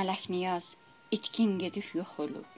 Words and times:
Mələk 0.00 0.22
Niyaz 0.32 0.66
itkin 1.14 1.50
gedib 1.60 1.88
yox 1.96 2.12
olub. 2.24 2.52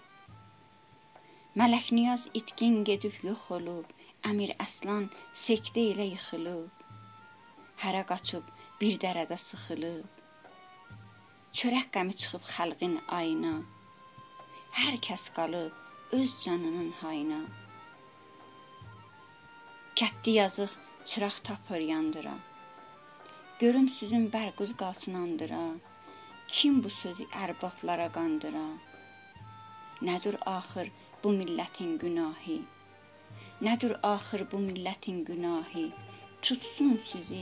Mələk 1.59 1.89
Niyaz 1.97 2.29
itkin 2.39 2.77
gedib 2.89 3.17
yox 3.27 3.49
olub. 3.57 3.89
Əmir 4.31 4.53
Əslan 4.65 5.09
sektə 5.41 5.83
ilə 5.95 6.07
yıxılıb. 6.13 6.85
Hərə 7.83 8.05
qaçıb 8.13 8.53
bir 8.83 9.01
dərədə 9.05 9.41
sıxılıb. 9.47 10.23
Çörək 11.59 11.91
qəmi 11.99 12.15
çıxıb 12.23 12.47
xalqın 12.53 12.95
ayına. 13.19 13.55
Hər 14.79 15.03
kəs 15.09 15.25
qalıb 15.39 16.17
öz 16.19 16.41
canının 16.45 16.91
hayına. 17.01 17.41
Kətdi 19.99 20.37
yazıq 20.41 20.83
çıraq 21.05 21.43
tapır 21.49 21.89
yandıra. 21.93 22.37
Görüm 23.65 23.89
sizin 23.99 24.31
bərquz 24.37 24.77
qalsın 24.85 25.25
andıra. 25.25 25.65
Kim 26.53 26.75
bu 26.85 26.91
sözü 26.93 27.25
ərbablara 27.43 28.07
qandıra? 28.15 28.63
Nədir 30.09 30.37
axır 30.51 30.91
bu 31.25 31.31
millətin 31.37 31.95
günahı? 32.03 32.57
Nədir 33.69 33.95
axır 34.09 34.45
bu 34.53 34.61
millətin 34.65 35.23
günahı? 35.31 35.85
Tutsun 36.43 37.01
sizi, 37.11 37.41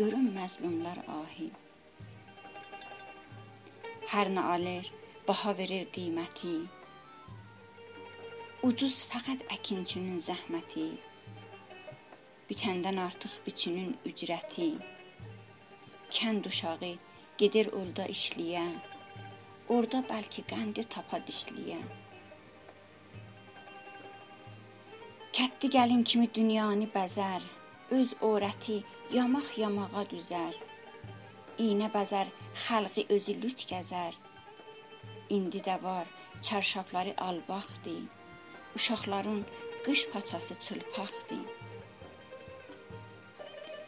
görün 0.00 0.26
məzlumlar 0.38 0.98
ahi. 1.18 1.46
Hər 4.14 4.34
nə 4.38 4.46
alır, 4.56 4.90
baha 5.28 5.54
verir 5.62 5.86
qiyməti. 5.98 6.54
Ucuz 8.70 9.02
fəqət 9.12 9.44
əkinçinin 9.58 10.18
zəhməti. 10.30 10.88
Bitəndən 12.50 12.98
artıq 13.06 13.38
biçinin 13.46 13.94
ücrəti. 14.12 14.72
Kənd 16.18 16.50
uşağı 16.50 16.96
gedir 17.40 17.68
orda 17.80 18.04
işləyə. 18.12 18.64
Orda 19.74 19.98
bəlkə 20.10 20.42
qəndi 20.52 20.84
tapa 20.94 21.20
dişləyə. 21.28 21.78
Kətdi 25.38 25.70
gəlin 25.74 26.02
kimi 26.12 26.26
dünyanı 26.38 26.88
bəzər, 26.94 27.44
öz 27.98 28.14
öyrəti 28.30 28.78
yamaq 29.14 29.52
yamağa 29.62 30.02
düzər. 30.14 30.56
İynə 31.66 31.92
bəzər, 31.94 32.32
xalqi 32.64 33.06
özü 33.16 33.36
lüt 33.44 33.62
gəzər. 33.70 34.18
İndi 35.36 35.62
də 35.68 35.76
var, 35.82 36.10
çarşafları 36.48 37.14
albaqdır. 37.28 38.02
Uşaqların 38.76 39.44
qış 39.84 40.08
paçası 40.10 40.54
çılpaqdır. 40.54 41.46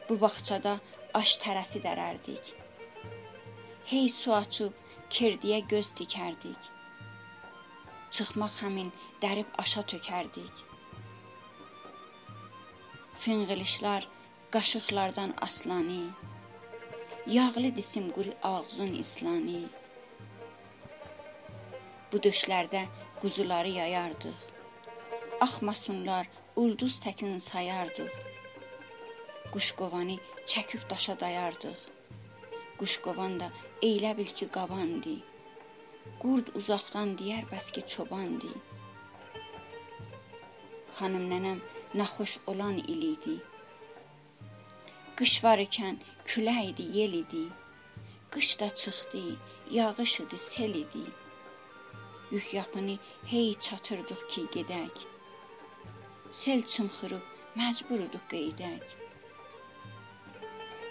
Bu 0.09 0.21
bağçada 0.21 0.79
aş 1.15 1.37
tərəsi 1.43 1.83
dərərdik. 1.85 2.55
Hey 3.89 4.09
su 4.09 4.33
açıb 4.35 4.73
kerdiyə 5.11 5.59
göz 5.71 5.89
dikərdik. 5.99 6.67
Çıxmaq 8.17 8.59
həmin 8.63 8.91
dərib 9.23 9.49
aşa 9.63 9.83
tökərdik. 9.93 10.61
Finqilişlər 13.25 14.07
qaşıqlardan 14.57 15.33
aslani. 15.47 16.03
Yağlı 17.37 17.71
disim 17.77 18.11
quru 18.19 18.35
ağzın 18.53 18.95
islani. 19.01 19.63
Bu 22.13 22.21
döşlərdə 22.29 22.85
quzuları 23.23 23.73
yayardıq. 23.79 24.45
Axmasınlar 25.49 26.29
ulduz 26.57 27.01
təkin 27.07 27.39
sayardıq. 27.49 28.13
Quşqovanı 29.53 30.21
çəkib 30.55 30.87
daşa 30.95 31.21
dayardıq. 31.21 31.91
Quşqovan 32.79 33.41
da 33.41 33.51
eylə 33.89 34.11
bil 34.17 34.33
ki 34.39 34.47
qabandı. 34.55 35.13
Qurd 36.23 36.49
uzaqdan 36.61 37.13
deyər 37.21 37.47
bəs 37.53 37.71
ki 37.77 37.83
çobandı. 37.93 38.51
Xanım 40.99 41.25
nənəm 41.31 41.63
naxoş 42.01 42.33
olan 42.53 42.77
il 42.95 43.07
idi. 43.13 43.37
Qış 45.21 45.33
var 45.45 45.63
ikən 45.65 45.97
külək 46.33 46.61
idi, 46.73 46.85
yel 46.99 47.17
idi. 47.23 47.45
Qış 48.37 48.49
da 48.61 48.69
çıxdı, 48.83 49.25
yağış 49.77 50.21
idi, 50.25 50.39
sel 50.39 50.75
idi. 50.85 51.05
Yük 52.31 52.55
yaxını 52.55 52.99
hey 53.33 53.55
çatırdıq 53.67 54.23
ki 54.33 54.47
gedək. 54.57 55.03
Sel 56.41 56.61
çımxırıb 56.73 57.25
məcburuduq 57.57 58.25
qeydək. 58.33 58.85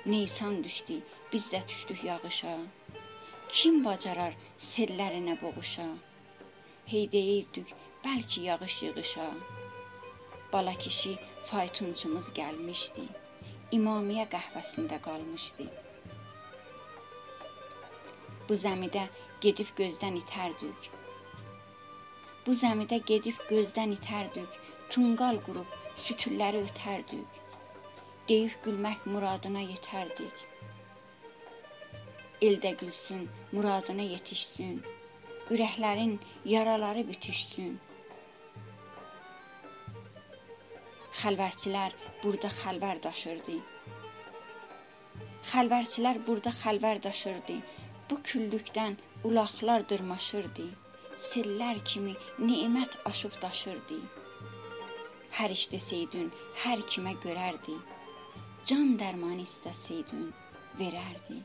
Neysan 0.05 0.63
düşdü, 0.63 1.01
biz 1.33 1.51
də 1.53 1.67
düşdük 1.69 2.03
yağışa. 2.03 2.57
Kim 3.49 3.83
bacarar 3.85 4.33
sellərinə 4.67 5.35
boğuşa? 5.41 5.85
Hey 6.91 7.05
deyirdik, 7.11 7.73
bəlkə 8.05 8.41
yağış 8.47 8.77
yığışa. 8.83 9.27
Bala 10.53 10.73
kişi 10.85 11.11
faytonçumuz 11.51 12.31
gəlmişdi. 12.39 13.05
İmamiyə 13.77 14.25
qəhvəsində 14.33 14.97
qalmışdı. 15.07 15.67
Bu 18.49 18.57
zəmidə 18.63 19.05
gedib 19.45 19.75
gözdən 19.81 20.17
itərdik. 20.23 20.89
Bu 22.45 22.57
zəmidə 22.63 22.97
gedib 23.13 23.45
gözdən 23.51 23.93
itərdik. 23.99 24.57
Tunqal 24.89 25.37
qurub 25.45 25.77
sütülləri 26.07 26.63
ötərdik. 26.65 27.41
Deyib 28.29 28.55
gülmək 28.65 29.05
muradına 29.13 29.61
yetərdik. 29.67 30.45
Eldə 32.47 32.69
gülsün, 32.79 33.23
muradına 33.51 34.01
yetişsin. 34.01 34.75
Ürəklərin 35.53 36.13
yaraları 36.51 37.01
bitişsin. 37.09 37.73
Xəlvərçilər 41.21 41.97
burada 42.23 42.51
xəlvər 42.61 43.01
daşırdı. 43.07 43.57
Xəlvərçilər 45.51 46.21
burada 46.31 46.55
xəlvər 46.61 47.03
daşırdı. 47.09 47.57
Bu 48.09 48.21
küllükdən 48.31 48.97
ulaqlar 49.31 49.83
dırmaşırdı. 49.91 50.69
Sellər 51.27 51.83
kimi 51.91 52.15
nemət 52.53 52.99
aşıb 53.13 53.35
daşırdı. 53.43 54.01
Hər 55.41 55.59
iş 55.59 55.67
desəydin, 55.75 56.31
hər 56.63 56.87
kimə 56.95 57.19
görərdi. 57.27 57.75
Can 58.71 58.95
dərmanı 59.03 59.43
istəsəydin, 59.51 60.29
verərdi. 60.79 61.43